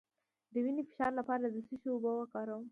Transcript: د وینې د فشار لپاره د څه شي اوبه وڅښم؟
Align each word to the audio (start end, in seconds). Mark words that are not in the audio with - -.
د 0.53 0.53
وینې 0.63 0.83
د 0.85 0.87
فشار 0.89 1.11
لپاره 1.19 1.43
د 1.53 1.57
څه 1.67 1.75
شي 1.81 1.87
اوبه 1.91 2.11
وڅښم؟ 2.13 2.63